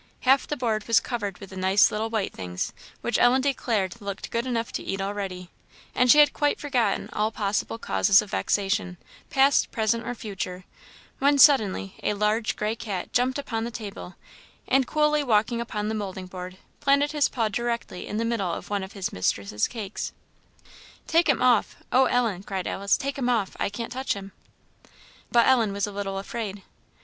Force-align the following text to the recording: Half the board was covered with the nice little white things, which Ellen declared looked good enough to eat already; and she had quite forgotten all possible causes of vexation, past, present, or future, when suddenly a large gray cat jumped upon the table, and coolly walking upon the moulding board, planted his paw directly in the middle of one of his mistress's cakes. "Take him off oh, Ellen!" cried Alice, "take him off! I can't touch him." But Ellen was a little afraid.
Half 0.21 0.47
the 0.47 0.57
board 0.57 0.87
was 0.87 0.99
covered 0.99 1.37
with 1.37 1.51
the 1.51 1.55
nice 1.55 1.91
little 1.91 2.09
white 2.09 2.33
things, 2.33 2.73
which 3.01 3.19
Ellen 3.19 3.41
declared 3.41 4.01
looked 4.01 4.31
good 4.31 4.47
enough 4.47 4.71
to 4.71 4.83
eat 4.83 4.99
already; 4.99 5.51
and 5.93 6.09
she 6.09 6.17
had 6.17 6.33
quite 6.33 6.59
forgotten 6.59 7.07
all 7.13 7.29
possible 7.29 7.77
causes 7.77 8.19
of 8.19 8.31
vexation, 8.31 8.97
past, 9.29 9.69
present, 9.71 10.07
or 10.07 10.15
future, 10.15 10.63
when 11.19 11.37
suddenly 11.37 11.93
a 12.01 12.15
large 12.15 12.55
gray 12.55 12.75
cat 12.75 13.13
jumped 13.13 13.37
upon 13.37 13.63
the 13.63 13.69
table, 13.69 14.15
and 14.67 14.87
coolly 14.87 15.23
walking 15.23 15.61
upon 15.61 15.87
the 15.87 15.93
moulding 15.93 16.25
board, 16.25 16.57
planted 16.79 17.11
his 17.11 17.29
paw 17.29 17.47
directly 17.47 18.07
in 18.07 18.17
the 18.17 18.25
middle 18.25 18.51
of 18.51 18.71
one 18.71 18.81
of 18.81 18.93
his 18.93 19.13
mistress's 19.13 19.67
cakes. 19.67 20.13
"Take 21.05 21.29
him 21.29 21.43
off 21.43 21.75
oh, 21.91 22.05
Ellen!" 22.05 22.41
cried 22.41 22.65
Alice, 22.65 22.97
"take 22.97 23.19
him 23.19 23.29
off! 23.29 23.55
I 23.59 23.69
can't 23.69 23.91
touch 23.91 24.13
him." 24.13 24.31
But 25.31 25.45
Ellen 25.47 25.71
was 25.71 25.85
a 25.85 25.91
little 25.91 26.17
afraid. 26.17 26.63